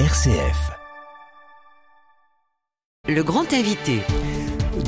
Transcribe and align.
RCF. 0.00 0.72
Le 3.06 3.22
grand 3.22 3.52
invité. 3.52 4.00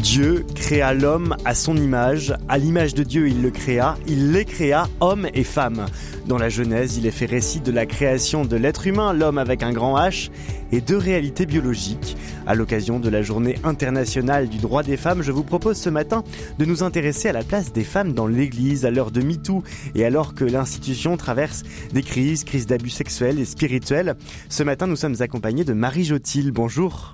Dieu 0.06 0.46
créa 0.54 0.94
l'homme 0.94 1.36
à 1.44 1.52
son 1.52 1.76
image, 1.76 2.33
à 2.49 2.58
l'image 2.58 2.94
de 2.94 3.02
Dieu 3.02 3.26
il 3.26 3.42
le 3.42 3.50
créa, 3.50 3.97
il 4.06 4.31
les 4.31 4.44
créa, 4.44 4.88
hommes 5.00 5.26
et 5.34 5.42
femmes. 5.42 5.86
Dans 6.29 6.38
la 6.38 6.49
Genèse, 6.49 6.97
il 6.97 7.06
est 7.06 7.10
fait 7.10 7.26
récit 7.26 7.58
de 7.58 7.72
la 7.72 7.86
création 7.86 8.45
de 8.45 8.54
l'être 8.54 8.86
humain, 8.86 9.12
l'homme 9.12 9.36
avec 9.36 9.64
un 9.64 9.72
grand 9.72 9.98
H, 9.98 10.30
et 10.70 10.80
de 10.80 10.95
réalités 10.95 11.45
biologiques. 11.45 12.16
À 12.46 12.54
l'occasion 12.54 13.00
de 13.00 13.11
la 13.11 13.20
journée 13.20 13.58
internationale 13.64 14.48
du 14.48 14.58
droit 14.58 14.84
des 14.84 14.96
femmes, 14.96 15.22
je 15.22 15.32
vous 15.32 15.42
propose 15.42 15.77
ce 15.77 15.90
matin 15.90 16.23
de 16.61 16.64
nous 16.64 16.84
intéresser 16.84 17.29
à 17.29 17.32
la 17.32 17.43
place 17.43 17.73
des 17.73 17.84
femmes 17.84 18.12
dans 18.12 18.29
l'Église 18.29 18.86
à 18.86 18.93
l'heure 18.93 19.11
de 19.11 19.23
MeToo 19.23 19.64
et 19.96 20.04
alors 20.04 20.34
que 20.34 20.45
l'institution 20.45 21.16
traverse 21.16 21.64
des 21.93 22.04
crises, 22.04 22.45
crises 22.45 22.66
d'abus 22.66 22.91
sexuels 22.91 23.41
et 23.41 23.45
spirituels. 23.45 24.14
Ce 24.50 24.62
matin, 24.62 24.86
nous 24.86 24.95
sommes 24.95 25.16
accompagnés 25.18 25.64
de 25.64 25.72
Marie 25.72 26.04
Jotil. 26.04 26.52
Bonjour. 26.52 27.12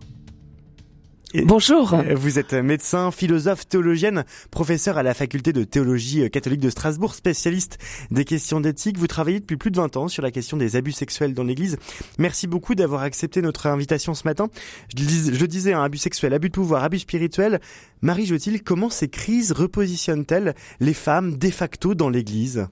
Bonjour. 1.34 1.96
Vous 2.14 2.38
êtes 2.38 2.52
médecin, 2.52 3.10
philosophe, 3.10 3.66
théologienne, 3.66 4.24
professeur 4.50 4.98
à 4.98 5.02
la 5.02 5.14
faculté 5.14 5.54
de 5.54 5.64
théologie 5.64 6.28
catholique 6.30 6.60
de 6.60 6.68
Strasbourg, 6.68 7.14
spécialiste 7.14 7.78
des 8.10 8.26
questions 8.26 8.60
d'éthique. 8.60 8.98
Vous 8.98 9.06
travaillez 9.06 9.40
depuis 9.40 9.56
plus 9.56 9.70
de 9.70 9.76
20 9.76 9.96
ans 9.96 10.08
sur 10.08 10.22
la 10.22 10.30
question 10.30 10.58
des 10.58 10.76
abus 10.76 10.92
sexuels 10.92 11.32
dans 11.32 11.42
l'Église. 11.42 11.78
Merci 12.18 12.46
beaucoup 12.46 12.74
d'avoir 12.74 13.00
accepté 13.00 13.40
notre 13.40 13.66
invitation 13.66 14.12
ce 14.12 14.24
matin. 14.24 14.50
Je, 14.94 15.46
disais, 15.46 15.72
un 15.72 15.80
hein, 15.80 15.84
abus 15.84 15.98
sexuel, 15.98 16.34
abus 16.34 16.50
de 16.50 16.54
pouvoir, 16.54 16.84
abus 16.84 16.98
spirituel. 16.98 17.60
Marie 18.02 18.26
Jotil, 18.26 18.62
comment 18.62 18.90
ces 18.90 19.08
crises 19.08 19.52
repositionnent-elles 19.52 20.54
les 20.80 20.94
femmes 20.94 21.38
de 21.38 21.48
facto 21.48 21.94
dans 21.94 22.10
l'Église? 22.10 22.66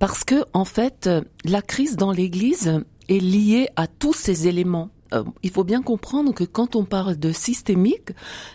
Parce 0.00 0.24
que, 0.24 0.44
en 0.54 0.64
fait, 0.64 1.08
la 1.44 1.62
crise 1.62 1.94
dans 1.94 2.10
l'Église 2.10 2.82
est 3.08 3.20
liée 3.20 3.68
à 3.76 3.86
tous 3.86 4.12
ces 4.12 4.48
éléments 4.48 4.90
euh, 5.12 5.24
il 5.42 5.50
faut 5.50 5.64
bien 5.64 5.82
comprendre 5.82 6.32
que 6.34 6.44
quand 6.44 6.76
on 6.76 6.84
parle 6.84 7.16
de 7.16 7.32
systémique, 7.32 8.10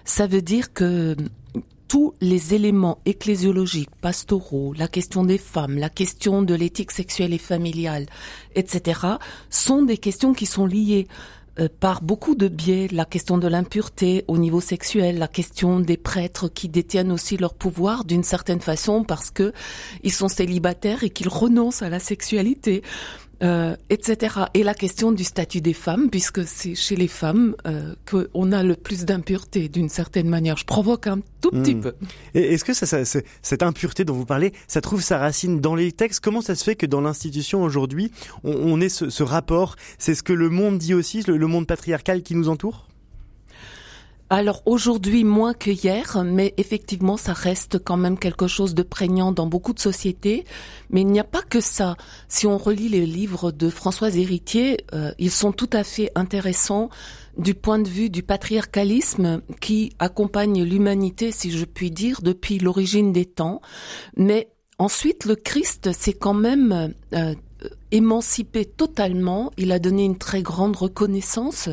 ça 0.06 0.28
veut 0.28 0.42
dire 0.42 0.74
que 0.74 1.16
tous 1.88 2.14
les 2.22 2.54
éléments 2.54 3.00
ecclésiologiques, 3.06 3.90
pastoraux, 4.00 4.74
la 4.74 4.88
question 4.88 5.26
des 5.26 5.38
femmes, 5.38 5.78
la 5.78 5.90
question 5.90 6.42
de 6.42 6.54
l'éthique 6.54 6.92
sexuelle 6.92 7.34
et 7.34 7.38
familiale, 7.38 8.06
etc., 8.56 9.02
sont 9.50 9.84
des 9.84 9.98
questions 9.98 10.34
qui 10.34 10.46
sont 10.46 10.66
liées 10.66 11.08
euh, 11.60 11.68
par 11.82 12.02
beaucoup 12.02 12.34
de 12.34 12.48
biais, 12.48 12.88
la 12.94 13.04
question 13.04 13.38
de 13.38 13.48
l'impureté 13.50 14.24
au 14.30 14.38
niveau 14.38 14.62
sexuel, 14.62 15.18
la 15.18 15.28
question 15.28 15.82
des 15.82 15.98
prêtres 15.98 16.48
qui 16.48 16.70
détiennent 16.70 17.12
aussi 17.12 17.36
leur 17.36 17.54
pouvoir 17.54 18.06
d'une 18.06 18.24
certaine 18.24 18.62
façon 18.62 19.04
parce 19.04 19.30
que 19.30 19.52
ils 20.04 20.14
sont 20.14 20.30
célibataires 20.30 21.04
et 21.04 21.10
qu'ils 21.10 21.28
renoncent 21.28 21.82
à 21.82 21.90
la 21.90 22.00
sexualité, 22.00 22.84
euh, 23.42 23.76
etc. 23.90 24.36
Et 24.54 24.64
la 24.64 24.74
question 24.74 25.12
du 25.12 25.24
statut 25.24 25.62
des 25.62 25.74
femmes, 25.74 26.10
puisque 26.10 26.46
c'est 26.46 26.76
chez 26.76 26.96
les 26.96 27.08
femmes 27.08 27.56
euh, 27.66 27.94
qu'on 28.10 28.52
a 28.52 28.64
le 28.64 28.76
plus 28.76 29.06
d'impureté 29.06 29.70
d'une 29.70 29.90
certaine 29.90 30.28
manière. 30.28 30.58
Je 30.58 30.66
provoque 30.66 31.08
un 31.08 31.20
tout 31.42 31.52
petit 31.52 31.76
hmm. 31.76 31.82
peu. 31.82 31.94
Et 32.36 32.54
est-ce 32.54 32.64
que 32.64 32.74
ça, 32.74 32.86
ça, 32.86 33.20
cette 33.42 33.64
impureté 33.64 34.06
dont 34.06 34.14
vous 34.14 34.26
parlez, 34.26 34.54
ça 34.68 34.82
trouve 34.82 35.02
sa 35.02 35.18
racine 35.18 35.60
dans 35.60 35.76
les 35.76 35.92
textes? 35.92 36.20
Comment 36.20 36.42
ça 36.42 36.56
se 36.56 36.64
fait 36.64 36.76
que 36.76 36.86
dans 36.86 37.02
l'institution 37.02 37.64
aujourd'hui, 37.64 38.12
on, 38.44 38.54
on 38.54 38.82
ait 38.82 38.90
ce, 38.90 39.10
ce 39.10 39.24
rapport? 39.24 39.76
C'est 39.98 40.16
ce 40.16 40.24
que 40.24 40.34
le 40.34 40.50
monde 40.50 40.78
dit 40.78 40.94
aussi, 40.94 41.24
le 41.24 41.48
monde 41.48 41.68
patriarcal 41.68 42.22
qui 42.24 42.36
nous 42.36 42.50
entoure? 42.50 42.88
Alors 44.32 44.64
aujourd'hui 44.66 45.26
moins 45.26 45.54
que 45.54 45.70
hier, 45.70 46.24
mais 46.24 46.54
effectivement 46.56 47.18
ça 47.18 47.34
reste 47.34 47.84
quand 47.84 47.98
même 47.98 48.18
quelque 48.18 48.48
chose 48.48 48.74
de 48.74 48.82
prégnant 48.82 49.34
dans 49.34 49.46
beaucoup 49.46 49.74
de 49.74 49.80
sociétés. 49.80 50.46
Mais 50.90 51.02
il 51.02 51.08
n'y 51.08 51.20
a 51.20 51.26
pas 51.26 51.42
que 51.42 51.60
ça. 51.60 51.98
Si 52.30 52.48
on 52.48 52.58
relit 52.58 52.88
les 52.88 53.06
livres 53.06 53.52
de 53.52 53.70
Françoise 53.70 54.16
Héritier, 54.16 54.86
euh, 54.94 55.12
ils 55.20 55.32
sont 55.32 55.52
tout 55.52 55.70
à 55.74 55.84
fait 55.84 56.12
intéressants 56.16 56.90
du 57.38 57.56
point 57.56 57.78
de 57.78 57.90
vue 57.90 58.10
du 58.10 58.24
patriarcalisme 58.24 59.42
qui 59.60 59.92
accompagne 60.00 60.64
l'humanité, 60.64 61.34
si 61.34 61.52
je 61.52 61.66
puis 61.66 61.92
dire, 61.92 62.22
depuis 62.22 62.58
l'origine 62.58 63.12
des 63.12 63.26
temps. 63.26 63.60
Mais 64.16 64.50
ensuite, 64.80 65.26
le 65.26 65.36
Christ 65.36 65.92
s'est 65.92 66.14
quand 66.14 66.34
même 66.34 66.94
euh, 67.14 67.36
émancipé 67.92 68.64
totalement. 68.64 69.52
Il 69.58 69.74
a 69.74 69.80
donné 69.80 70.06
une 70.06 70.18
très 70.18 70.42
grande 70.42 70.78
reconnaissance 70.78 71.68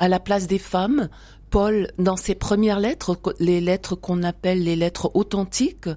à 0.00 0.08
la 0.08 0.18
place 0.18 0.48
des 0.48 0.58
femmes, 0.58 1.08
Paul, 1.52 1.88
dans 1.98 2.16
ses 2.16 2.34
premières 2.34 2.80
lettres, 2.80 3.14
les 3.38 3.60
lettres 3.60 3.94
qu'on 3.94 4.22
appelle 4.22 4.64
les 4.64 4.74
lettres 4.74 5.10
authentiques, 5.12 5.90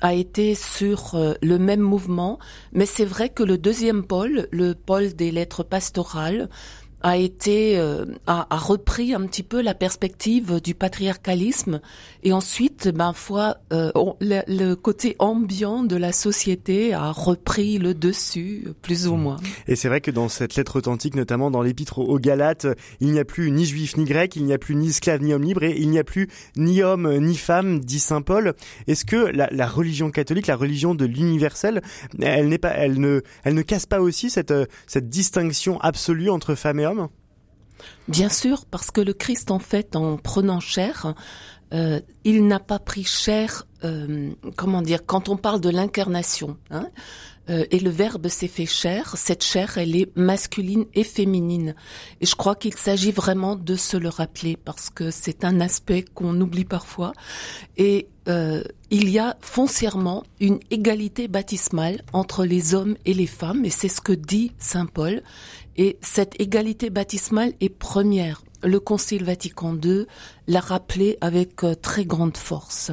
a 0.00 0.14
été 0.14 0.54
sur 0.54 1.16
euh, 1.16 1.34
le 1.42 1.58
même 1.58 1.80
mouvement, 1.80 2.38
mais 2.72 2.86
c'est 2.86 3.04
vrai 3.04 3.28
que 3.28 3.42
le 3.42 3.58
deuxième 3.58 4.04
Paul, 4.04 4.46
le 4.52 4.72
Paul 4.74 5.12
des 5.14 5.32
lettres 5.32 5.64
pastorales, 5.64 6.48
a 7.02 7.16
été 7.16 7.78
euh, 7.78 8.04
a, 8.26 8.46
repris 8.50 9.14
un 9.14 9.26
petit 9.26 9.42
peu 9.42 9.62
la 9.62 9.74
perspective 9.74 10.60
du 10.60 10.74
patriarcalisme 10.74 11.80
et 12.22 12.32
ensuite 12.32 12.88
ben 12.88 13.12
foi 13.12 13.56
euh, 13.72 13.90
le, 14.20 14.74
côté 14.74 15.16
ambiant 15.18 15.82
de 15.82 15.96
la 15.96 16.12
société 16.12 16.92
a 16.92 17.10
repris 17.10 17.78
le 17.78 17.94
dessus 17.94 18.68
plus 18.82 19.06
ou 19.06 19.16
moins. 19.16 19.38
Et 19.66 19.76
c'est 19.76 19.88
vrai 19.88 20.00
que 20.00 20.10
dans 20.10 20.28
cette 20.28 20.56
lettre 20.56 20.76
authentique 20.76 21.14
notamment 21.14 21.50
dans 21.50 21.62
l'épître 21.62 21.98
aux 21.98 22.18
Galates, 22.18 22.66
il 23.00 23.12
n'y 23.12 23.18
a 23.18 23.24
plus 23.24 23.50
ni 23.50 23.64
juif 23.64 23.96
ni 23.96 24.04
grec, 24.04 24.36
il 24.36 24.44
n'y 24.44 24.52
a 24.52 24.58
plus 24.58 24.74
ni 24.74 24.88
esclave 24.88 25.22
ni 25.22 25.32
homme 25.32 25.44
libre 25.44 25.62
et 25.62 25.76
il 25.78 25.88
n'y 25.88 25.98
a 25.98 26.04
plus 26.04 26.28
ni 26.56 26.82
homme 26.82 27.18
ni 27.18 27.36
femme 27.36 27.80
dit 27.80 28.00
saint 28.00 28.22
Paul. 28.22 28.54
Est-ce 28.86 29.04
que 29.04 29.16
la, 29.16 29.48
la, 29.50 29.66
religion 29.66 30.10
catholique, 30.10 30.46
la 30.46 30.56
religion 30.56 30.94
de 30.94 31.04
l'universel, 31.06 31.80
elle 32.20 32.48
n'est 32.48 32.58
pas 32.58 32.70
elle 32.70 33.00
ne 33.00 33.22
elle 33.44 33.54
ne 33.54 33.62
casse 33.62 33.86
pas 33.86 34.00
aussi 34.00 34.30
cette 34.30 34.52
cette 34.86 35.08
distinction 35.08 35.80
absolue 35.80 36.30
entre 36.30 36.54
femme 36.54 36.80
et 36.80 36.86
homme 36.86 36.89
Bien 38.08 38.28
sûr, 38.28 38.66
parce 38.66 38.90
que 38.90 39.00
le 39.00 39.12
Christ, 39.12 39.50
en 39.50 39.58
fait, 39.58 39.96
en 39.96 40.16
prenant 40.16 40.60
chair, 40.60 41.14
euh, 41.72 42.00
il 42.24 42.46
n'a 42.46 42.58
pas 42.58 42.78
pris 42.78 43.04
chair, 43.04 43.66
euh, 43.84 44.30
comment 44.56 44.82
dire, 44.82 45.06
quand 45.06 45.28
on 45.28 45.36
parle 45.36 45.60
de 45.60 45.68
l'incarnation, 45.68 46.56
hein, 46.70 46.88
euh, 47.48 47.64
et 47.70 47.78
le 47.78 47.90
Verbe 47.90 48.28
s'est 48.28 48.48
fait 48.48 48.66
chair, 48.66 49.14
cette 49.16 49.44
chair, 49.44 49.78
elle 49.78 49.94
est 49.94 50.14
masculine 50.16 50.86
et 50.94 51.04
féminine. 51.04 51.74
Et 52.20 52.26
je 52.26 52.34
crois 52.34 52.56
qu'il 52.56 52.74
s'agit 52.74 53.12
vraiment 53.12 53.54
de 53.54 53.76
se 53.76 53.96
le 53.96 54.08
rappeler, 54.08 54.56
parce 54.56 54.90
que 54.90 55.10
c'est 55.10 55.44
un 55.44 55.60
aspect 55.60 56.02
qu'on 56.02 56.38
oublie 56.40 56.64
parfois. 56.64 57.12
Et 57.76 58.08
il 58.92 59.08
y 59.08 59.18
a 59.18 59.36
foncièrement 59.40 60.22
une 60.38 60.60
égalité 60.70 61.26
baptismale 61.26 62.02
entre 62.12 62.44
les 62.44 62.74
hommes 62.74 62.96
et 63.04 63.12
les 63.12 63.26
femmes, 63.26 63.64
et 63.64 63.70
c'est 63.70 63.88
ce 63.88 64.00
que 64.00 64.12
dit 64.12 64.52
Saint 64.58 64.86
Paul. 64.86 65.22
Et 65.76 65.98
cette 66.02 66.40
égalité 66.40 66.90
baptismale 66.90 67.52
est 67.60 67.68
première. 67.68 68.42
Le 68.62 68.78
Concile 68.78 69.24
Vatican 69.24 69.74
II 69.82 70.04
l'a 70.46 70.60
rappelé 70.60 71.16
avec 71.22 71.64
euh, 71.64 71.74
très 71.74 72.04
grande 72.04 72.36
force. 72.36 72.92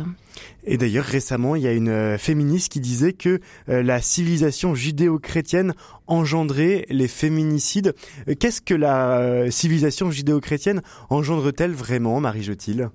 Et 0.63 0.77
d'ailleurs, 0.77 1.03
récemment, 1.03 1.55
il 1.55 1.63
y 1.63 1.67
a 1.67 1.73
une 1.73 1.89
euh, 1.89 2.17
féministe 2.17 2.71
qui 2.71 2.79
disait 2.79 3.11
que 3.11 3.41
euh, 3.67 3.83
la 3.83 4.01
civilisation 4.01 4.75
judéo-chrétienne 4.75 5.73
engendrait 6.05 6.85
les 6.89 7.09
féminicides. 7.09 7.93
Qu'est-ce 8.39 8.61
que 8.61 8.73
la 8.73 9.51
civilisation 9.51 10.09
judéo-chrétienne 10.09 10.81
engendre-t-elle 11.09 11.73
vraiment, 11.73 12.21
Marie 12.21 12.43
Jotil 12.43 12.89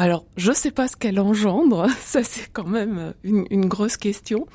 alors, 0.00 0.26
je 0.36 0.52
sais 0.52 0.70
pas 0.70 0.86
ce 0.86 0.96
qu'elle 0.96 1.18
engendre, 1.18 1.88
ça 2.04 2.22
c'est 2.22 2.48
quand 2.52 2.68
même 2.68 3.14
une, 3.24 3.66
grosse 3.66 3.96
question, 3.96 4.46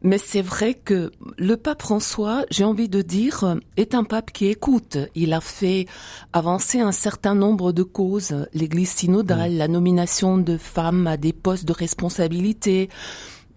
mais 0.00 0.16
c'est 0.16 0.40
vrai 0.40 0.72
que 0.72 1.12
le 1.36 1.58
pape 1.58 1.82
François, 1.82 2.46
j'ai 2.50 2.64
envie 2.64 2.88
de 2.88 3.02
dire, 3.02 3.58
est 3.76 3.94
un 3.94 4.04
pape 4.04 4.32
qui 4.32 4.46
écoute. 4.46 4.96
Il 5.14 5.34
a 5.34 5.42
fait 5.42 5.84
avancer 6.32 6.80
un 6.80 6.92
certain 6.92 7.34
nombre 7.34 7.72
de 7.72 7.82
causes, 7.82 8.46
l'Église 8.54 8.88
synodale, 8.88 9.58
la 9.58 9.68
nomination 9.68 10.38
de 10.38 10.56
femmes 10.56 11.06
à 11.06 11.18
des 11.18 11.34
postes 11.34 11.66
de 11.66 11.74
responsabilité. 11.74 12.88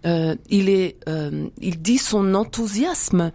Euh, 0.04 0.36
il 0.50 0.68
est, 0.68 0.98
euh, 1.08 1.48
il 1.58 1.80
dit 1.80 1.98
son 1.98 2.34
enthousiasme. 2.34 3.32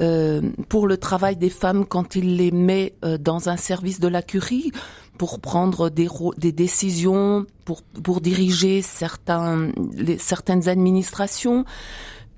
Euh, 0.00 0.42
pour 0.68 0.88
le 0.88 0.96
travail 0.96 1.36
des 1.36 1.50
femmes 1.50 1.86
quand 1.86 2.16
il 2.16 2.36
les 2.36 2.50
met 2.50 2.94
dans 3.20 3.48
un 3.48 3.56
service 3.56 4.00
de 4.00 4.08
la 4.08 4.22
curie, 4.22 4.72
pour 5.18 5.40
prendre 5.40 5.90
des, 5.90 6.08
des 6.38 6.52
décisions, 6.52 7.46
pour, 7.64 7.82
pour 7.82 8.20
diriger 8.20 8.82
certains, 8.82 9.70
les, 9.96 10.18
certaines 10.18 10.68
administrations. 10.68 11.64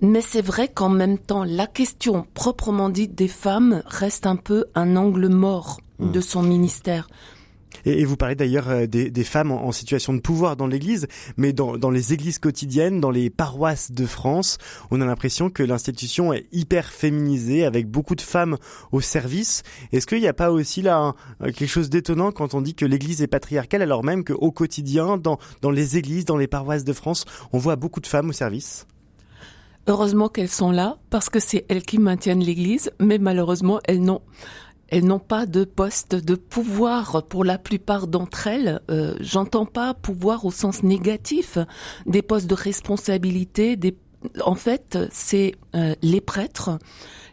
Mais 0.01 0.21
c'est 0.21 0.43
vrai 0.43 0.69
qu'en 0.69 0.91
même 0.91 1.19
temps, 1.19 1.45
la 1.45 1.67
question 1.67 2.27
proprement 2.35 2.91
dite 2.91 3.15
des 3.15 3.29
femmes 3.29 3.83
reste 3.87 4.27
un 4.27 4.37
peu 4.37 4.67
un 4.75 4.97
angle 4.97 5.29
mort 5.29 5.81
mmh. 5.99 6.11
de 6.11 6.21
son 6.21 6.43
ministère. 6.43 7.09
Et, 7.85 8.05
vous 8.05 8.17
parlez 8.17 8.35
d'ailleurs 8.35 8.69
euh, 8.69 8.87
des, 8.87 9.25
femmes 9.25 9.53
en, 9.53 9.73
situation 9.73 10.15
de 10.15 10.21
pouvoir 10.21 10.57
dans 10.57 10.67
l'Église, 10.67 11.07
mais 11.37 11.53
dans, 11.53 11.91
les 11.91 12.13
églises 12.13 12.39
quotidiennes, 12.39 13.01
dans 13.01 13.11
les 13.11 13.31
paroisses 13.31 13.93
de 13.93 14.07
France, 14.07 14.59
on 14.91 15.01
a 15.01 15.07
l'impression 15.07 15.51
que 15.51 15.63
l'institution 15.63 16.33
est 16.33 16.47
hyper 16.53 16.87
féminisée, 16.87 17.65
avec 17.65 17.89
beaucoup 17.89 18.15
de 18.15 18.21
femmes 18.21 18.57
au 18.93 19.01
service. 19.01 19.63
Est-ce 19.93 20.07
qu'il 20.07 20.21
n'y 20.21 20.29
a 20.29 20.33
pas 20.33 20.51
aussi 20.51 20.83
là 20.83 21.15
quelque 21.41 21.67
chose 21.67 21.91
d'étonnant 21.91 22.33
quand 22.33 22.55
on 22.55 22.61
dit 22.61 22.75
que 22.75 22.87
l'Église 22.87 23.23
est 23.23 23.27
patriarcale, 23.27 23.83
alors 23.83 24.05
même 24.05 24.25
qu'au 24.25 24.51
quotidien, 24.51 25.17
dans, 25.17 25.39
dans 25.63 25.71
les 25.71 25.97
églises, 25.97 26.25
dans 26.25 26.37
les 26.37 26.47
paroisses 26.47 26.85
de 26.85 26.93
France, 26.93 27.25
on 27.53 27.59
voit 27.59 27.77
beaucoup 27.77 28.01
de 28.01 28.07
femmes 28.07 28.31
au 28.31 28.33
service? 28.33 28.87
Heureusement 29.89 30.29
qu'elles 30.29 30.49
sont 30.49 30.73
là 30.73 30.97
parce 31.11 31.31
que 31.31 31.39
c'est 31.39 31.65
elles 31.69 31.85
qui 31.85 31.99
maintiennent 31.99 32.43
l'Église, 32.43 32.91
mais 32.99 33.19
malheureusement 33.19 33.79
elles 33.85 34.03
n'ont 34.03 34.21
elles 34.89 35.05
n'ont 35.05 35.19
pas 35.19 35.47
de 35.47 35.65
poste 35.65 36.15
de 36.15 36.35
pouvoir 36.35 37.25
pour 37.29 37.45
la 37.45 37.59
plupart 37.59 38.07
d'entre 38.07 38.47
elles. 38.47 38.81
Euh, 38.91 39.17
J'entends 39.21 39.67
pas 39.67 39.95
pouvoir 39.95 40.45
au 40.45 40.51
sens 40.51 40.83
négatif, 40.83 41.59
des 42.07 42.23
postes 42.23 42.47
de 42.47 42.55
responsabilité. 42.55 43.77
Des... 43.77 43.97
En 44.45 44.55
fait, 44.55 44.99
c'est 45.11 45.55
euh, 45.75 45.95
les 46.03 46.21
prêtres 46.21 46.79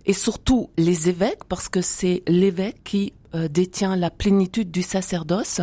et 0.05 0.13
surtout 0.13 0.69
les 0.77 1.09
évêques, 1.09 1.45
parce 1.47 1.69
que 1.69 1.81
c'est 1.81 2.23
l'évêque 2.27 2.83
qui 2.83 3.13
euh, 3.35 3.47
détient 3.47 3.95
la 3.95 4.11
plénitude 4.11 4.69
du 4.69 4.83
sacerdoce. 4.83 5.61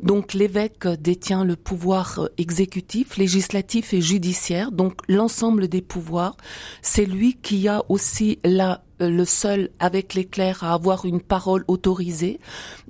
Donc 0.00 0.34
l'évêque 0.34 0.88
détient 0.88 1.44
le 1.44 1.54
pouvoir 1.54 2.18
euh, 2.18 2.28
exécutif, 2.38 3.16
législatif 3.18 3.94
et 3.94 4.00
judiciaire. 4.00 4.72
Donc 4.72 4.94
l'ensemble 5.08 5.68
des 5.68 5.82
pouvoirs. 5.82 6.36
C'est 6.82 7.06
lui 7.06 7.34
qui 7.34 7.68
a 7.68 7.84
aussi 7.88 8.40
la 8.42 8.83
le 9.08 9.24
seul 9.24 9.70
avec 9.78 10.14
les 10.14 10.24
clercs 10.24 10.64
à 10.64 10.74
avoir 10.74 11.04
une 11.04 11.20
parole 11.20 11.64
autorisée. 11.68 12.40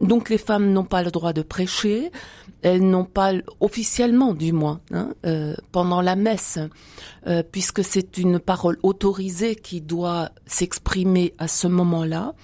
Donc 0.01 0.31
les 0.31 0.39
femmes 0.39 0.73
n'ont 0.73 0.85
pas 0.85 1.03
le 1.03 1.11
droit 1.11 1.33
de 1.33 1.43
prêcher, 1.43 2.11
elles 2.63 2.83
n'ont 2.83 3.05
pas 3.05 3.33
officiellement 3.61 4.35
du 4.35 4.53
moins 4.53 4.81
hein, 4.93 5.11
pendant 5.73 6.01
la 6.01 6.17
messe, 6.17 6.59
puisque 7.53 7.85
c'est 7.85 8.19
une 8.19 8.39
parole 8.39 8.79
autorisée 8.83 9.57
qui 9.57 9.81
doit 9.81 10.31
s'exprimer 10.47 11.35
à 11.39 11.49
ce 11.49 11.67
moment-là. 11.67 12.35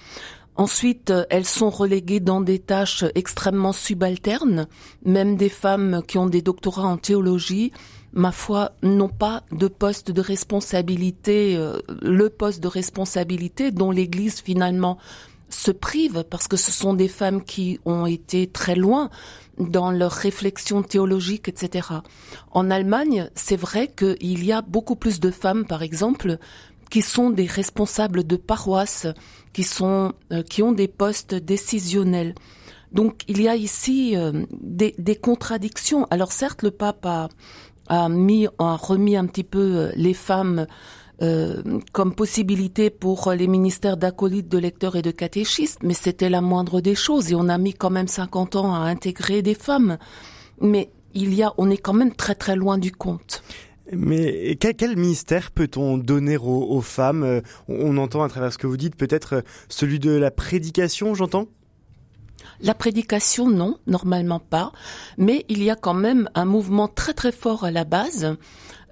Ensuite, 0.55 1.11
euh, 1.11 1.23
elles 1.29 1.45
sont 1.45 1.69
reléguées 1.69 2.19
dans 2.19 2.41
des 2.41 2.59
tâches 2.59 3.05
extrêmement 3.15 3.73
subalternes. 3.73 4.67
Même 5.05 5.35
des 5.35 5.49
femmes 5.49 6.01
qui 6.07 6.17
ont 6.17 6.27
des 6.27 6.41
doctorats 6.41 6.87
en 6.87 6.97
théologie, 6.97 7.71
ma 8.13 8.31
foi, 8.31 8.71
n'ont 8.83 9.09
pas 9.09 9.43
de 9.51 9.67
poste 9.67 10.11
de 10.11 10.21
responsabilité, 10.21 11.55
euh, 11.55 11.79
le 12.01 12.29
poste 12.29 12.61
de 12.61 12.67
responsabilité 12.67 13.71
dont 13.71 13.91
l'Église 13.91 14.41
finalement 14.41 14.97
se 15.49 15.71
prive 15.71 16.23
parce 16.29 16.47
que 16.47 16.57
ce 16.57 16.71
sont 16.71 16.93
des 16.93 17.07
femmes 17.07 17.43
qui 17.43 17.79
ont 17.85 18.05
été 18.05 18.47
très 18.47 18.75
loin 18.75 19.09
dans 19.57 19.91
leur 19.91 20.11
réflexion 20.11 20.81
théologique, 20.81 21.47
etc. 21.47 21.87
En 22.51 22.71
Allemagne, 22.71 23.29
c'est 23.35 23.57
vrai 23.57 23.87
qu'il 23.87 24.45
y 24.45 24.51
a 24.51 24.61
beaucoup 24.61 24.95
plus 24.95 25.19
de 25.19 25.29
femmes, 25.29 25.65
par 25.65 25.83
exemple, 25.83 26.39
qui 26.91 27.01
sont 27.01 27.31
des 27.31 27.47
responsables 27.47 28.27
de 28.27 28.35
paroisses, 28.35 29.07
qui 29.53 29.63
sont 29.63 30.13
euh, 30.31 30.43
qui 30.43 30.61
ont 30.61 30.73
des 30.73 30.89
postes 30.89 31.33
décisionnels. 31.33 32.35
Donc 32.91 33.23
il 33.27 33.41
y 33.41 33.47
a 33.47 33.55
ici 33.55 34.15
euh, 34.15 34.45
des, 34.51 34.93
des, 34.99 35.15
contradictions. 35.15 36.05
Alors 36.11 36.33
certes, 36.33 36.61
le 36.61 36.71
pape 36.71 37.05
a, 37.05 37.29
a 37.87 38.09
mis 38.09 38.47
a 38.59 38.75
remis 38.75 39.15
un 39.15 39.25
petit 39.25 39.45
peu 39.45 39.59
euh, 39.59 39.91
les 39.95 40.13
femmes 40.13 40.67
comme 41.91 42.15
possibilité 42.15 42.89
pour 42.89 43.31
les 43.31 43.45
ministères 43.45 43.95
d'acolytes, 43.95 44.49
de 44.49 44.57
lecteurs 44.57 44.95
et 44.95 45.03
de 45.03 45.11
catéchistes, 45.11 45.83
mais 45.83 45.93
c'était 45.93 46.31
la 46.31 46.41
moindre 46.41 46.81
des 46.81 46.95
choses 46.95 47.31
et 47.31 47.35
on 47.35 47.47
a 47.47 47.59
mis 47.59 47.75
quand 47.75 47.91
même 47.91 48.07
50 48.07 48.55
ans 48.55 48.73
à 48.73 48.79
intégrer 48.79 49.43
des 49.43 49.53
femmes. 49.53 49.99
Mais 50.61 50.89
il 51.13 51.35
y 51.35 51.43
a, 51.43 51.53
on 51.59 51.69
est 51.69 51.77
quand 51.77 51.93
même 51.93 52.11
très 52.11 52.33
très 52.33 52.55
loin 52.55 52.79
du 52.79 52.91
compte. 52.91 53.43
Mais 53.91 54.55
quel, 54.59 54.75
quel 54.75 54.95
ministère 54.95 55.51
peut-on 55.51 55.97
donner 55.97 56.37
aux, 56.37 56.81
femmes? 56.81 57.23
Euh, 57.23 57.41
on, 57.67 57.97
entend 57.97 58.23
à 58.23 58.29
travers 58.29 58.53
ce 58.53 58.57
que 58.57 58.67
vous 58.67 58.77
dites 58.77 58.95
peut-être 58.95 59.33
euh, 59.33 59.41
celui 59.69 59.99
de 59.99 60.11
la 60.11 60.31
prédication, 60.31 61.13
j'entends? 61.13 61.47
La 62.61 62.73
prédication, 62.73 63.49
non, 63.49 63.77
normalement 63.87 64.39
pas, 64.39 64.71
mais 65.17 65.45
il 65.49 65.63
y 65.63 65.69
a 65.69 65.75
quand 65.75 65.93
même 65.93 66.29
un 66.35 66.45
mouvement 66.45 66.87
très 66.87 67.13
très 67.13 67.31
fort 67.31 67.63
à 67.63 67.71
la 67.71 67.83
base 67.83 68.35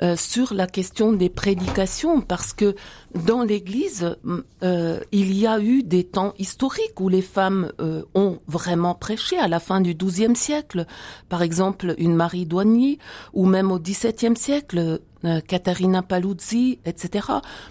euh, 0.01 0.15
sur 0.15 0.53
la 0.53 0.65
question 0.65 1.11
des 1.11 1.27
prédications, 1.27 2.21
parce 2.21 2.53
que 2.53 2.73
dans 3.15 3.43
l'Église, 3.43 4.15
euh, 4.63 4.99
il 5.11 5.37
y 5.37 5.45
a 5.45 5.59
eu 5.59 5.83
des 5.83 6.05
temps 6.05 6.33
historiques 6.37 7.01
où 7.01 7.09
les 7.09 7.21
femmes 7.21 7.73
euh, 7.81 8.03
ont 8.15 8.37
vraiment 8.47 8.95
prêché 8.95 9.37
à 9.37 9.49
la 9.49 9.59
fin 9.59 9.81
du 9.81 9.95
XIIe 9.95 10.37
siècle. 10.37 10.85
Par 11.27 11.41
exemple, 11.41 11.95
une 11.97 12.15
Marie 12.15 12.45
Douanier, 12.45 12.97
ou 13.33 13.45
même 13.45 13.73
au 13.73 13.79
XVIIe 13.79 14.37
siècle, 14.37 15.01
Caterina 15.49 16.01
Paluzzi, 16.01 16.79
etc. 16.85 17.27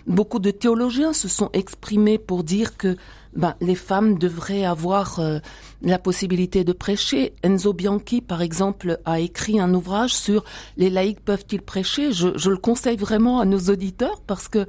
Beaucoup 0.06 0.38
de 0.38 0.50
théologiens 0.50 1.14
se 1.14 1.28
sont 1.28 1.48
exprimés 1.54 2.18
pour 2.18 2.44
dire 2.44 2.76
que 2.76 2.98
ben, 3.38 3.54
les 3.60 3.76
femmes 3.76 4.18
devraient 4.18 4.64
avoir 4.64 5.20
euh, 5.20 5.38
la 5.80 6.00
possibilité 6.00 6.64
de 6.64 6.72
prêcher. 6.72 7.34
Enzo 7.44 7.72
Bianchi, 7.72 8.20
par 8.20 8.42
exemple, 8.42 8.98
a 9.04 9.20
écrit 9.20 9.60
un 9.60 9.72
ouvrage 9.74 10.12
sur 10.12 10.44
les 10.76 10.90
laïcs 10.90 11.20
peuvent-ils 11.20 11.62
prêcher. 11.62 12.12
Je, 12.12 12.36
je, 12.36 12.50
le 12.50 12.56
conseille 12.56 12.96
vraiment 12.96 13.38
à 13.38 13.44
nos 13.44 13.60
auditeurs 13.70 14.20
parce 14.26 14.48
que 14.48 14.66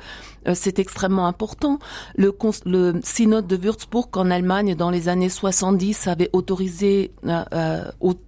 euh, 0.48 0.54
c'est 0.54 0.78
extrêmement 0.78 1.26
important. 1.26 1.80
Le, 2.16 2.32
le, 2.66 3.00
synode 3.04 3.48
de 3.48 3.56
Würzburg 3.56 4.10
en 4.14 4.30
Allemagne 4.30 4.76
dans 4.76 4.92
les 4.92 5.10
années 5.10 5.30
70 5.30 6.06
avait 6.06 6.30
autorisé 6.32 7.12
euh, 7.26 7.86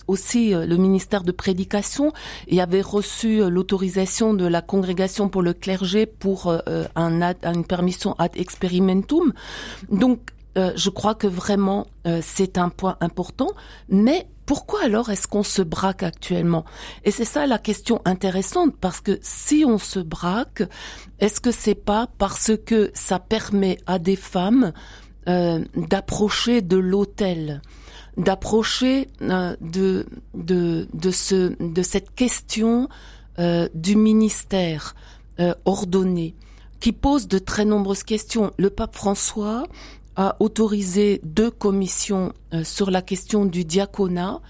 aussi 0.07 0.53
le 0.55 0.77
ministère 0.77 1.23
de 1.23 1.31
prédication 1.31 2.13
et 2.47 2.61
avait 2.61 2.81
reçu 2.81 3.47
l'autorisation 3.47 4.33
de 4.33 4.47
la 4.47 4.63
congrégation 4.63 5.29
pour 5.29 5.43
le 5.43 5.53
clergé 5.53 6.07
pour 6.07 6.51
un 6.95 7.21
une 7.43 7.65
permission 7.65 8.15
ad 8.17 8.31
experimentum. 8.35 9.33
Donc 9.91 10.30
euh, 10.57 10.71
je 10.75 10.89
crois 10.89 11.15
que 11.15 11.27
vraiment 11.27 11.87
euh, 12.05 12.19
c'est 12.21 12.57
un 12.57 12.69
point 12.69 12.97
important, 12.99 13.49
mais 13.87 14.27
pourquoi 14.45 14.83
alors 14.83 15.09
est-ce 15.09 15.27
qu'on 15.27 15.43
se 15.43 15.61
braque 15.61 16.03
actuellement? 16.03 16.65
Et 17.05 17.11
c'est 17.11 17.25
ça 17.25 17.47
la 17.47 17.57
question 17.57 18.01
intéressante 18.03 18.75
parce 18.81 18.99
que 18.99 19.17
si 19.21 19.63
on 19.65 19.77
se 19.77 19.99
braque, 19.99 20.63
est-ce 21.19 21.39
que 21.39 21.51
c'est 21.51 21.75
pas 21.75 22.07
parce 22.17 22.51
que 22.65 22.91
ça 22.93 23.19
permet 23.19 23.77
à 23.85 23.97
des 23.97 24.17
femmes 24.17 24.73
euh, 25.29 25.63
d'approcher 25.75 26.61
de 26.61 26.77
l'autel, 26.77 27.61
d'approcher 28.17 29.07
de, 29.21 30.05
de 30.33 30.87
de 30.93 31.11
ce 31.11 31.55
de 31.63 31.81
cette 31.81 32.13
question 32.13 32.89
du 33.73 33.95
ministère 33.95 34.95
ordonné 35.63 36.35
qui 36.81 36.91
pose 36.91 37.27
de 37.27 37.37
très 37.37 37.63
nombreuses 37.63 38.03
questions. 38.03 38.51
Le 38.57 38.69
pape 38.69 38.95
François 38.95 39.63
a 40.15 40.35
autorisé 40.39 41.21
deux 41.23 41.51
commissions 41.51 42.33
euh, 42.53 42.63
sur 42.63 42.91
la 42.91 43.01
question 43.01 43.45
du 43.45 43.65
diaconat, 43.65 44.41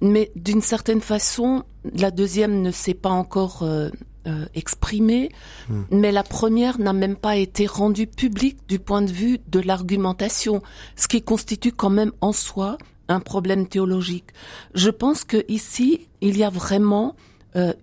mais 0.00 0.30
d'une 0.36 0.62
certaine 0.62 1.00
façon, 1.00 1.64
la 1.94 2.10
deuxième 2.10 2.62
ne 2.62 2.70
s'est 2.70 2.94
pas 2.94 3.10
encore 3.10 3.62
euh, 3.62 3.90
euh, 4.26 4.46
exprimée, 4.54 5.30
hmm. 5.68 5.82
mais 5.90 6.12
la 6.12 6.22
première 6.22 6.78
n'a 6.78 6.92
même 6.92 7.16
pas 7.16 7.36
été 7.36 7.66
rendue 7.66 8.06
publique 8.06 8.58
du 8.68 8.78
point 8.78 9.02
de 9.02 9.10
vue 9.10 9.38
de 9.48 9.60
l'argumentation, 9.60 10.62
ce 10.96 11.08
qui 11.08 11.22
constitue 11.22 11.72
quand 11.72 11.90
même 11.90 12.12
en 12.20 12.32
soi 12.32 12.78
un 13.08 13.20
problème 13.20 13.66
théologique. 13.66 14.26
Je 14.74 14.90
pense 14.90 15.24
que 15.24 15.44
ici, 15.48 16.08
il 16.20 16.36
y 16.36 16.44
a 16.44 16.50
vraiment 16.50 17.16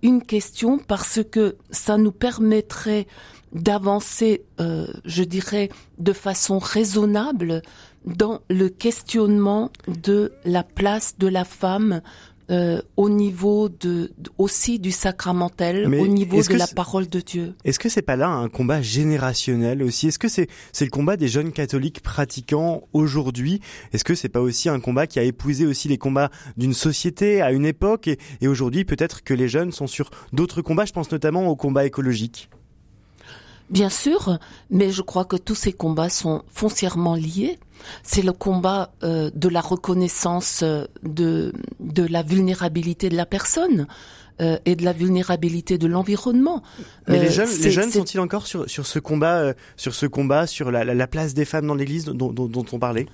une 0.02 0.22
question 0.22 0.78
parce 0.78 1.20
que 1.30 1.56
ça 1.70 1.98
nous 1.98 2.12
permettrait 2.12 3.06
d'avancer, 3.52 4.44
euh, 4.60 4.86
je 5.04 5.22
dirais, 5.22 5.70
de 5.98 6.12
façon 6.12 6.58
raisonnable 6.58 7.62
dans 8.04 8.40
le 8.48 8.68
questionnement 8.68 9.70
de 9.88 10.32
la 10.44 10.62
place 10.62 11.16
de 11.18 11.26
la 11.26 11.44
femme 11.44 12.02
euh, 12.50 12.80
au 12.96 13.08
niveau 13.08 13.68
de, 13.68 14.12
aussi 14.38 14.78
du 14.78 14.92
sacramentel, 14.92 15.86
au 15.86 16.06
niveau 16.06 16.40
de 16.40 16.54
la 16.54 16.66
parole 16.66 17.08
de 17.08 17.20
Dieu. 17.20 17.54
Est-ce 17.64 17.78
que 17.78 17.88
c'est 17.88 18.02
pas 18.02 18.16
là 18.16 18.28
un 18.28 18.48
combat 18.48 18.80
générationnel 18.80 19.82
aussi? 19.82 20.08
Est-ce 20.08 20.18
que 20.18 20.28
c'est 20.28 20.48
c'est 20.72 20.84
le 20.84 20.90
combat 20.90 21.16
des 21.16 21.28
jeunes 21.28 21.52
catholiques 21.52 22.02
pratiquants 22.02 22.82
aujourd'hui? 22.92 23.60
Est-ce 23.92 24.04
que 24.04 24.14
c'est 24.14 24.28
pas 24.28 24.40
aussi 24.40 24.68
un 24.68 24.80
combat 24.80 25.06
qui 25.06 25.18
a 25.18 25.22
épousé 25.22 25.66
aussi 25.66 25.88
les 25.88 25.98
combats 25.98 26.30
d'une 26.56 26.74
société 26.74 27.42
à 27.42 27.50
une 27.50 27.66
époque? 27.66 28.06
Et, 28.08 28.18
et 28.40 28.48
aujourd'hui 28.48 28.84
peut-être 28.84 29.24
que 29.24 29.34
les 29.34 29.48
jeunes 29.48 29.72
sont 29.72 29.86
sur 29.86 30.10
d'autres 30.32 30.62
combats 30.62 30.84
Je 30.84 30.92
pense 30.92 31.10
notamment 31.10 31.48
au 31.48 31.56
combat 31.56 31.84
écologique. 31.84 32.48
Bien 33.70 33.88
sûr, 33.88 34.38
mais 34.70 34.90
je 34.90 35.02
crois 35.02 35.24
que 35.24 35.36
tous 35.36 35.56
ces 35.56 35.72
combats 35.72 36.08
sont 36.08 36.42
foncièrement 36.48 37.16
liés. 37.16 37.58
C'est 38.04 38.22
le 38.22 38.32
combat 38.32 38.92
euh, 39.02 39.30
de 39.34 39.48
la 39.48 39.60
reconnaissance 39.60 40.60
euh, 40.62 40.84
de, 41.02 41.52
de 41.80 42.04
la 42.04 42.22
vulnérabilité 42.22 43.08
de 43.08 43.16
la 43.16 43.26
personne. 43.26 43.86
Euh, 44.42 44.58
et 44.66 44.76
de 44.76 44.84
la 44.84 44.92
vulnérabilité 44.92 45.78
de 45.78 45.86
l'environnement. 45.86 46.62
Mais 47.08 47.18
les 47.18 47.30
jeunes, 47.30 47.48
les 47.62 47.70
jeunes 47.70 47.90
sont-ils 47.90 48.20
encore 48.20 48.46
sur, 48.46 48.68
sur 48.68 48.86
ce 48.86 48.98
combat, 48.98 49.54
sur 49.78 49.94
ce 49.94 50.04
combat, 50.04 50.46
sur 50.46 50.70
la, 50.70 50.84
la, 50.84 51.06
place 51.06 51.32
des 51.32 51.46
femmes 51.46 51.66
dans 51.66 51.74
l'Église 51.74 52.04
dont, 52.04 52.30
dont, 52.30 52.44
dont, 52.44 52.66
on 52.72 52.78
parlait? 52.78 53.06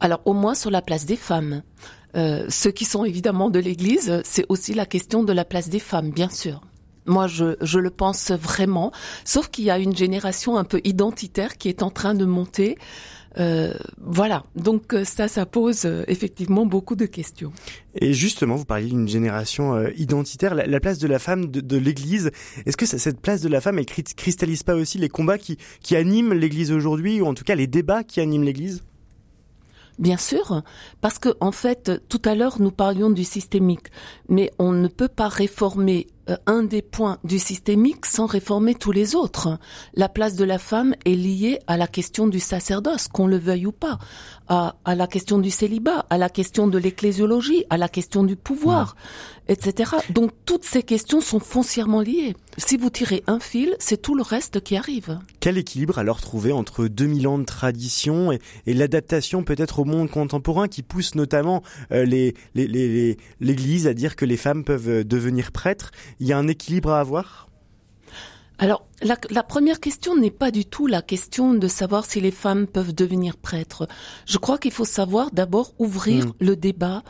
Alors 0.00 0.22
au 0.24 0.32
moins 0.32 0.54
sur 0.54 0.70
la 0.70 0.80
place 0.80 1.04
des 1.04 1.16
femmes. 1.16 1.60
ceux 2.14 2.70
qui 2.70 2.86
sont 2.86 3.04
évidemment 3.04 3.50
de 3.50 3.58
l'Église, 3.58 4.22
c'est 4.24 4.46
aussi 4.48 4.72
la 4.72 4.86
question 4.86 5.22
de 5.22 5.34
la 5.34 5.44
place 5.44 5.68
des 5.68 5.80
femmes, 5.80 6.08
bien 6.08 6.30
sûr. 6.30 6.62
Moi, 7.06 7.26
je, 7.26 7.56
je 7.60 7.78
le 7.78 7.90
pense 7.90 8.30
vraiment. 8.30 8.92
Sauf 9.24 9.48
qu'il 9.48 9.64
y 9.64 9.70
a 9.70 9.78
une 9.78 9.96
génération 9.96 10.56
un 10.56 10.64
peu 10.64 10.80
identitaire 10.84 11.58
qui 11.58 11.68
est 11.68 11.82
en 11.82 11.90
train 11.90 12.14
de 12.14 12.24
monter. 12.24 12.76
Euh, 13.38 13.72
voilà, 13.98 14.44
donc 14.56 14.92
euh, 14.92 15.04
ça, 15.04 15.26
ça 15.26 15.46
pose 15.46 15.86
euh, 15.86 16.04
effectivement 16.06 16.66
beaucoup 16.66 16.96
de 16.96 17.06
questions. 17.06 17.52
Et 17.94 18.12
justement, 18.12 18.56
vous 18.56 18.64
parliez 18.64 18.88
d'une 18.88 19.08
génération 19.08 19.86
identitaire, 19.96 20.54
la, 20.54 20.80
place 20.80 20.98
de 20.98 21.06
la 21.06 21.18
femme 21.18 21.46
de, 21.46 21.76
l'Église. 21.76 22.30
Est-ce 22.66 22.76
que 22.76 22.86
cette 22.86 23.20
place 23.20 23.40
de 23.40 23.48
la 23.48 23.60
femme, 23.60 23.78
elle 23.78 23.86
cristallise 23.86 24.62
pas 24.62 24.74
aussi 24.74 24.98
les 24.98 25.08
combats 25.08 25.38
qui, 25.38 25.58
qui 25.82 25.96
animent 25.96 26.32
l'Église 26.32 26.72
aujourd'hui, 26.72 27.20
ou 27.20 27.26
en 27.26 27.34
tout 27.34 27.44
cas 27.44 27.54
les 27.54 27.66
débats 27.66 28.04
qui 28.04 28.20
animent 28.20 28.44
l'Église? 28.44 28.82
Bien 29.98 30.16
sûr, 30.16 30.62
parce 31.02 31.18
que 31.18 31.28
en 31.40 31.52
fait, 31.52 32.02
tout 32.08 32.22
à 32.24 32.34
l'heure 32.34 32.60
nous 32.60 32.70
parlions 32.70 33.10
du 33.10 33.24
systémique, 33.24 33.88
mais 34.28 34.50
on 34.58 34.72
ne 34.72 34.88
peut 34.88 35.08
pas 35.08 35.28
réformer 35.28 36.06
un 36.46 36.62
des 36.62 36.82
points 36.82 37.18
du 37.24 37.38
systémique 37.38 38.06
sans 38.06 38.26
réformer 38.26 38.74
tous 38.74 38.92
les 38.92 39.14
autres. 39.14 39.58
La 39.94 40.08
place 40.08 40.34
de 40.36 40.44
la 40.44 40.58
femme 40.58 40.94
est 41.04 41.14
liée 41.14 41.58
à 41.66 41.76
la 41.76 41.86
question 41.86 42.26
du 42.26 42.40
sacerdoce, 42.40 43.08
qu'on 43.08 43.26
le 43.26 43.38
veuille 43.38 43.66
ou 43.66 43.72
pas, 43.72 43.98
à, 44.48 44.94
la 44.94 45.06
question 45.06 45.38
du 45.38 45.50
célibat, 45.50 46.04
à 46.10 46.18
la 46.18 46.28
question 46.28 46.68
de 46.68 46.78
l'ecclésiologie, 46.78 47.64
à 47.70 47.78
la 47.78 47.88
question 47.88 48.22
du 48.22 48.36
pouvoir, 48.36 48.96
etc. 49.48 49.92
Donc 50.10 50.32
toutes 50.44 50.64
ces 50.64 50.82
questions 50.82 51.20
sont 51.20 51.40
foncièrement 51.40 52.00
liées. 52.00 52.34
Si 52.58 52.76
vous 52.76 52.90
tirez 52.90 53.22
un 53.26 53.40
fil, 53.40 53.74
c'est 53.78 54.00
tout 54.00 54.14
le 54.14 54.22
reste 54.22 54.60
qui 54.60 54.76
arrive. 54.76 55.18
Quel 55.40 55.56
équilibre 55.56 55.98
alors 55.98 56.20
trouver 56.20 56.52
entre 56.52 56.86
2000 56.86 57.26
ans 57.28 57.38
de 57.38 57.44
tradition 57.44 58.30
et, 58.32 58.40
l'adaptation 58.66 59.42
peut-être 59.42 59.78
au 59.78 59.84
monde 59.84 60.10
contemporain 60.10 60.68
qui 60.68 60.82
pousse 60.82 61.14
notamment 61.14 61.62
euh, 61.92 62.04
les, 62.04 62.34
l'Église 63.40 63.86
à 63.86 63.94
dire 63.94 64.16
que 64.16 64.24
les 64.24 64.36
femmes 64.36 64.64
peuvent 64.64 64.88
euh, 64.88 65.04
devenir 65.04 65.52
prêtres? 65.52 65.92
Il 66.22 66.28
y 66.28 66.32
a 66.32 66.38
un 66.38 66.46
équilibre 66.46 66.90
à 66.92 67.00
avoir? 67.00 67.48
Alors, 68.58 68.86
la, 69.02 69.42
première 69.42 69.80
question 69.80 70.16
n'est 70.16 70.30
pas 70.30 70.52
du 70.52 70.64
tout 70.64 70.86
la 70.86 71.02
question 71.02 71.52
de 71.52 71.66
savoir 71.66 72.04
si 72.04 72.20
les 72.20 72.30
femmes 72.30 72.68
peuvent 72.68 72.94
devenir 72.94 73.36
prêtres. 73.36 73.88
Je 74.24 74.38
crois 74.38 74.56
qu'il 74.56 74.70
faut 74.70 74.84
savoir 74.84 75.32
d'abord 75.32 75.74
ouvrir 75.80 76.26
hmm. 76.26 76.32
le 76.38 76.54
débat 76.54 77.02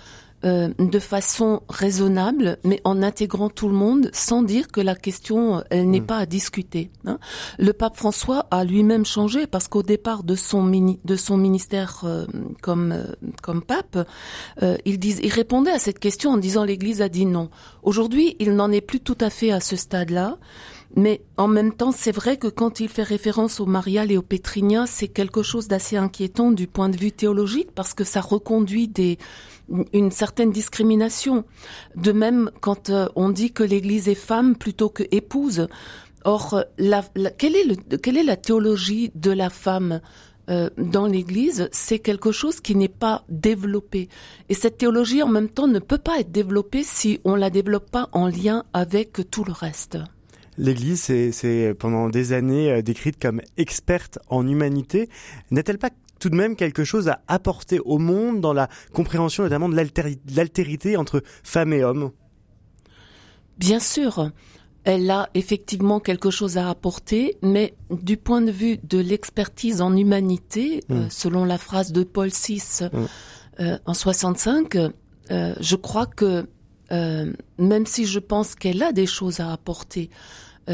euh, 0.44 0.70
de 0.78 0.98
façon 0.98 1.62
raisonnable, 1.68 2.58
mais 2.64 2.80
en 2.84 3.02
intégrant 3.02 3.48
tout 3.48 3.68
le 3.68 3.74
monde, 3.74 4.10
sans 4.12 4.42
dire 4.42 4.68
que 4.68 4.80
la 4.80 4.96
question, 4.96 5.58
euh, 5.58 5.60
elle 5.70 5.88
n'est 5.88 6.00
mm. 6.00 6.06
pas 6.06 6.18
à 6.18 6.26
discuter. 6.26 6.90
Hein. 7.06 7.18
Le 7.58 7.72
pape 7.72 7.96
François 7.96 8.46
a 8.50 8.64
lui-même 8.64 9.04
changé 9.04 9.46
parce 9.46 9.68
qu'au 9.68 9.82
départ 9.82 10.24
de 10.24 10.34
son 10.34 10.62
mini, 10.62 10.98
de 11.04 11.14
son 11.14 11.36
ministère 11.36 12.02
euh, 12.04 12.26
comme 12.60 12.94
comme 13.42 13.62
pape, 13.62 13.98
il, 14.84 14.98
dis, 14.98 15.16
il 15.22 15.32
répondait 15.32 15.70
à 15.70 15.78
cette 15.78 15.98
question 15.98 16.30
en 16.30 16.36
disant 16.36 16.64
l'Église 16.64 17.02
a 17.02 17.08
dit 17.08 17.26
non. 17.26 17.48
Aujourd'hui, 17.82 18.36
il 18.38 18.54
n'en 18.54 18.70
est 18.70 18.80
plus 18.80 19.00
tout 19.00 19.18
à 19.20 19.30
fait 19.30 19.52
à 19.52 19.60
ce 19.60 19.76
stade-là. 19.76 20.38
Mais 20.94 21.22
en 21.38 21.48
même 21.48 21.72
temps, 21.72 21.92
c'est 21.92 22.12
vrai 22.12 22.36
que 22.36 22.48
quand 22.48 22.80
il 22.80 22.88
fait 22.88 23.02
référence 23.02 23.60
au 23.60 23.66
marial 23.66 24.12
et 24.12 24.18
au 24.18 24.22
pétrinien, 24.22 24.86
c'est 24.86 25.08
quelque 25.08 25.42
chose 25.42 25.66
d'assez 25.66 25.96
inquiétant 25.96 26.50
du 26.50 26.66
point 26.66 26.90
de 26.90 26.96
vue 26.96 27.12
théologique 27.12 27.70
parce 27.74 27.94
que 27.94 28.04
ça 28.04 28.20
reconduit 28.20 28.88
des, 28.88 29.18
une 29.92 30.10
certaine 30.10 30.50
discrimination. 30.50 31.44
De 31.96 32.12
même, 32.12 32.50
quand 32.60 32.90
euh, 32.90 33.08
on 33.16 33.30
dit 33.30 33.52
que 33.52 33.62
l'Église 33.62 34.08
est 34.08 34.14
femme 34.14 34.56
plutôt 34.56 34.90
que 34.90 35.04
épouse. 35.10 35.68
Or, 36.24 36.62
la, 36.78 37.02
quelle, 37.38 37.56
est 37.56 37.64
le, 37.64 37.76
quelle 37.96 38.16
est 38.16 38.22
la 38.22 38.36
théologie 38.36 39.10
de 39.14 39.30
la 39.30 39.50
femme 39.50 40.00
euh, 40.50 40.70
dans 40.76 41.06
l'Église, 41.06 41.68
c'est 41.72 42.00
quelque 42.00 42.32
chose 42.32 42.60
qui 42.60 42.74
n'est 42.74 42.88
pas 42.88 43.24
développé. 43.28 44.08
Et 44.48 44.54
cette 44.54 44.76
théologie, 44.76 45.22
en 45.22 45.28
même 45.28 45.48
temps, 45.48 45.68
ne 45.68 45.78
peut 45.78 45.98
pas 45.98 46.18
être 46.18 46.32
développée 46.32 46.82
si 46.82 47.20
on 47.24 47.36
la 47.36 47.48
développe 47.48 47.90
pas 47.90 48.08
en 48.12 48.26
lien 48.26 48.64
avec 48.72 49.30
tout 49.30 49.44
le 49.44 49.52
reste. 49.52 49.98
L'Église, 50.58 51.02
c'est 51.02 51.74
pendant 51.78 52.08
des 52.08 52.32
années 52.32 52.70
euh, 52.70 52.82
décrite 52.82 53.20
comme 53.20 53.40
experte 53.56 54.18
en 54.28 54.46
humanité. 54.46 55.08
N'est-elle 55.50 55.78
pas 55.78 55.90
tout 56.18 56.30
de 56.30 56.36
même 56.36 56.56
quelque 56.56 56.84
chose 56.84 57.08
à 57.08 57.20
apporter 57.26 57.80
au 57.80 57.98
monde 57.98 58.40
dans 58.40 58.52
la 58.52 58.68
compréhension 58.92 59.42
notamment 59.42 59.68
de 59.68 59.76
l'altérité 60.36 60.96
entre 60.96 61.22
femmes 61.42 61.72
et 61.72 61.82
hommes? 61.82 62.12
Bien 63.58 63.80
sûr, 63.80 64.30
elle 64.84 65.10
a 65.10 65.28
effectivement 65.34 66.00
quelque 66.00 66.30
chose 66.30 66.58
à 66.58 66.68
apporter, 66.68 67.36
mais 67.42 67.74
du 67.90 68.16
point 68.16 68.40
de 68.40 68.50
vue 68.50 68.78
de 68.82 68.98
l'expertise 68.98 69.80
en 69.80 69.96
humanité, 69.96 70.82
euh, 70.90 71.06
mm. 71.06 71.10
selon 71.10 71.44
la 71.44 71.58
phrase 71.58 71.92
de 71.92 72.02
Paul 72.02 72.30
VI 72.30 72.62
mm. 72.80 72.98
euh, 73.60 73.78
en 73.86 73.94
65, 73.94 74.76
euh, 74.76 75.54
je 75.60 75.76
crois 75.76 76.06
que 76.06 76.46
même 76.92 77.86
si 77.86 78.06
je 78.06 78.18
pense 78.18 78.54
qu'elle 78.54 78.82
a 78.82 78.92
des 78.92 79.06
choses 79.06 79.40
à 79.40 79.50
apporter 79.50 80.10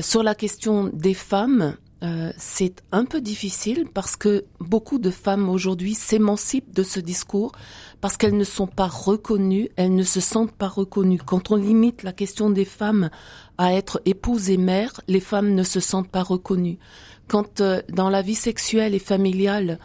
sur 0.00 0.22
la 0.22 0.34
question 0.34 0.90
des 0.92 1.14
femmes, 1.14 1.76
euh, 2.04 2.30
c'est 2.36 2.84
un 2.92 3.04
peu 3.04 3.20
difficile 3.20 3.86
parce 3.92 4.16
que 4.16 4.44
beaucoup 4.60 4.98
de 4.98 5.10
femmes 5.10 5.48
aujourd'hui 5.48 5.94
s'émancipent 5.94 6.72
de 6.72 6.84
ce 6.84 7.00
discours 7.00 7.52
parce 8.00 8.16
qu'elles 8.16 8.36
ne 8.36 8.44
sont 8.44 8.68
pas 8.68 8.86
reconnues, 8.86 9.68
elles 9.74 9.94
ne 9.94 10.04
se 10.04 10.20
sentent 10.20 10.52
pas 10.52 10.68
reconnues. 10.68 11.18
Quand 11.18 11.50
on 11.50 11.56
limite 11.56 12.04
la 12.04 12.12
question 12.12 12.50
des 12.50 12.64
femmes 12.64 13.10
à 13.56 13.74
être 13.74 14.00
épouses 14.04 14.48
et 14.50 14.58
mères, 14.58 15.00
les 15.08 15.18
femmes 15.18 15.54
ne 15.54 15.64
se 15.64 15.80
sentent 15.80 16.10
pas 16.10 16.22
reconnues. 16.22 16.78
Quand 17.26 17.60
euh, 17.60 17.82
dans 17.88 18.10
la 18.10 18.22
vie 18.22 18.36
sexuelle 18.36 18.94
et 18.94 19.00
familiale, 19.00 19.80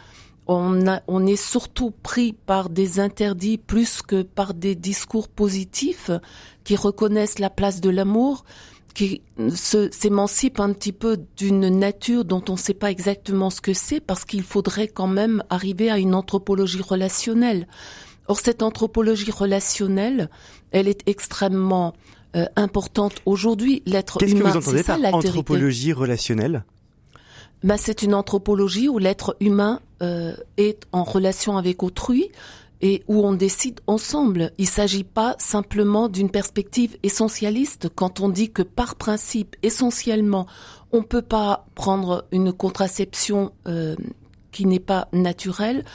on, 0.46 0.84
on 1.06 1.26
est 1.26 1.42
surtout 1.42 1.90
pris 1.90 2.32
par 2.32 2.68
des 2.68 3.00
interdits 3.00 3.58
plus 3.58 4.02
que 4.02 4.22
par 4.22 4.54
des 4.54 4.74
discours 4.74 5.28
positifs 5.28 6.10
qui 6.64 6.76
reconnaissent 6.76 7.38
la 7.38 7.50
place 7.50 7.80
de 7.80 7.90
l'amour, 7.90 8.44
qui 8.94 9.22
s'émancipe 9.90 10.60
un 10.60 10.72
petit 10.72 10.92
peu 10.92 11.18
d'une 11.36 11.68
nature 11.68 12.24
dont 12.24 12.42
on 12.48 12.52
ne 12.52 12.58
sait 12.58 12.74
pas 12.74 12.90
exactement 12.90 13.50
ce 13.50 13.60
que 13.60 13.74
c'est, 13.74 14.00
parce 14.00 14.24
qu'il 14.24 14.42
faudrait 14.42 14.88
quand 14.88 15.08
même 15.08 15.42
arriver 15.50 15.90
à 15.90 15.98
une 15.98 16.14
anthropologie 16.14 16.82
relationnelle. 16.82 17.66
Or, 18.28 18.38
cette 18.38 18.62
anthropologie 18.62 19.30
relationnelle, 19.30 20.30
elle 20.70 20.88
est 20.88 21.06
extrêmement 21.06 21.92
euh, 22.36 22.46
importante 22.56 23.16
aujourd'hui. 23.26 23.82
L'être 23.84 24.22
humain, 24.22 24.50
vous 24.50 24.56
entendez 24.56 24.82
par 24.82 24.98
anthropologie 25.14 25.92
relationnelle? 25.92 26.64
Ben, 27.64 27.76
c'est 27.76 28.02
une 28.02 28.14
anthropologie 28.14 28.88
où 28.88 28.98
l'être 28.98 29.36
humain 29.40 29.80
euh, 30.02 30.34
est 30.56 30.84
en 30.92 31.02
relation 31.02 31.56
avec 31.56 31.82
autrui, 31.82 32.30
et 32.84 33.02
où 33.08 33.24
on 33.24 33.32
décide 33.32 33.80
ensemble. 33.86 34.52
Il 34.58 34.64
ne 34.66 34.70
s'agit 34.70 35.04
pas 35.04 35.36
simplement 35.38 36.08
d'une 36.08 36.30
perspective 36.30 36.98
essentialiste 37.02 37.88
quand 37.94 38.20
on 38.20 38.28
dit 38.28 38.50
que 38.50 38.60
par 38.60 38.96
principe, 38.96 39.56
essentiellement, 39.62 40.46
on 40.92 40.98
ne 40.98 41.04
peut 41.04 41.22
pas 41.22 41.66
prendre 41.74 42.26
une 42.30 42.52
contraception 42.52 43.52
euh, 43.66 43.96
qui 44.52 44.66
n'est 44.66 44.80
pas 44.80 45.08
naturelle, 45.14 45.86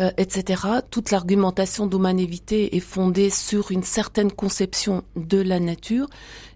euh, 0.00 0.10
etc. 0.18 0.62
Toute 0.90 1.10
l'argumentation 1.10 1.86
d'humanité 1.86 2.76
est 2.76 2.80
fondée 2.80 3.30
sur 3.30 3.70
une 3.72 3.82
certaine 3.82 4.30
conception 4.30 5.02
de 5.16 5.40
la 5.40 5.60
nature. 5.60 6.08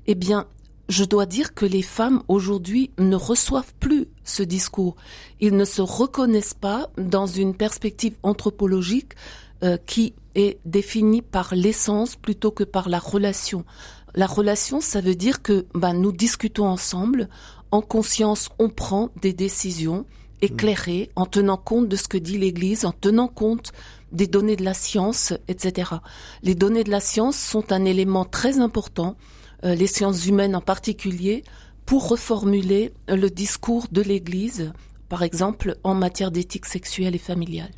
Eh 0.07 0.15
bien, 0.15 0.47
je 0.89 1.05
dois 1.05 1.27
dire 1.27 1.55
que 1.55 1.67
les 1.67 1.83
femmes 1.83 2.23
aujourd'hui 2.29 2.91
ne 2.99 3.17
reçoivent 3.17 3.75
plus 3.79 4.09
ce 4.25 4.43
discours. 4.43 4.97
Ils 5.41 5.57
ne 5.57 5.65
se 5.65 5.83
reconnaissent 5.83 6.55
pas 6.55 6.89
dans 6.97 7.27
une 7.27 7.55
perspective 7.55 8.17
anthropologique 8.23 9.13
euh, 9.63 9.77
qui 9.87 10.15
est 10.35 10.59
définie 10.65 11.23
par 11.23 11.55
l'essence 11.55 12.17
plutôt 12.17 12.51
que 12.51 12.65
par 12.65 12.89
la 12.89 12.99
relation. 12.99 13.65
La 14.15 14.27
relation, 14.27 14.81
ça 14.81 15.01
veut 15.01 15.15
dire 15.15 15.43
que 15.43 15.67
ben, 15.75 15.93
nous 15.93 16.13
discutons 16.13 16.67
ensemble, 16.67 17.29
en 17.71 17.83
conscience, 17.83 18.49
on 18.59 18.71
prend 18.71 19.11
des 19.21 19.35
décisions 19.35 20.07
éclairées, 20.41 21.11
en 21.17 21.27
tenant 21.27 21.57
compte 21.57 21.89
de 21.89 21.97
ce 21.97 22.09
que 22.09 22.17
dit 22.17 22.39
l'Église, 22.39 22.85
en 22.85 22.93
tenant 22.93 23.29
compte 23.29 23.73
des 24.13 24.27
données 24.27 24.57
de 24.57 24.65
la 24.65 24.75
science, 24.75 25.35
etc. 25.49 25.93
Les 26.43 26.55
données 26.55 26.85
de 26.85 26.91
la 26.91 27.01
science 27.01 27.37
sont 27.37 27.73
un 27.73 27.85
élément 27.85 28.25
très 28.25 28.61
important, 28.61 29.17
les 29.63 29.87
sciences 29.87 30.27
humaines 30.27 30.57
en 30.57 30.61
particulier, 30.61 31.45
pour 31.87 32.09
reformuler 32.09 32.93
le 33.09 33.29
discours 33.29 33.87
de 33.91 34.03
l'Église, 34.03 34.73
par 35.09 35.23
exemple 35.23 35.77
en 35.85 35.95
matière 35.95 36.31
d'éthique 36.31 36.67
sexuelle 36.67 37.15
et 37.15 37.19
familiale 37.19 37.71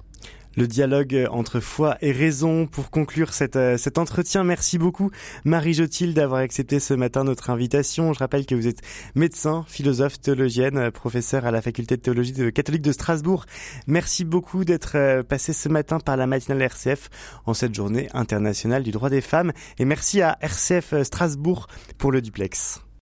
le 0.57 0.67
dialogue 0.67 1.27
entre 1.31 1.61
foi 1.61 1.97
et 2.01 2.13
raison 2.13 2.67
pour 2.67 2.91
conclure 2.91 3.31
euh, 3.57 3.77
cet 3.77 3.99
entretien. 3.99 4.45
Merci 4.45 4.79
beaucoup 4.79 5.11
Marie 5.45 5.75
Jotil 5.75 6.15
d'avoir 6.15 6.41
accepté 6.41 6.81
ce 6.81 6.95
matin 6.95 7.25
notre 7.25 7.51
invitation. 7.51 8.13
Je 8.13 8.19
rappelle 8.19 8.47
que 8.47 8.55
vous 8.55 8.67
êtes 8.67 8.81
médecin, 9.15 9.65
philosophe, 9.69 10.21
théologienne, 10.21 10.91
professeur 10.91 11.47
à 11.47 11.51
la 11.51 11.63
faculté 11.63 11.97
de 11.97 12.03
théologie 12.03 12.35
catholique 12.53 12.83
de 12.83 12.93
Strasbourg. 12.93 13.47
Merci 13.87 14.25
beaucoup 14.25 14.65
d'être 14.65 14.97
euh, 14.97 15.23
passé 15.23 15.53
ce 15.53 15.69
matin 15.69 16.01
par 16.01 16.17
la 16.17 16.27
matinale 16.27 16.63
RCF 16.63 17.09
en 17.47 17.55
cette 17.55 17.75
journée 17.75 18.09
internationale 18.13 18.83
du 18.83 18.91
droit 18.91 19.11
des 19.11 19.21
femmes 19.21 19.53
et 19.79 19.85
merci 19.85 20.21
à 20.23 20.39
RCF 20.41 21.03
Strasbourg 21.03 21.69
pour 21.99 22.13
le 22.13 22.21
duplex. 22.21 22.81